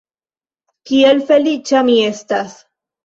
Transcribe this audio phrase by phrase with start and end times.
[0.91, 2.57] Kiel feliĉa mi estas!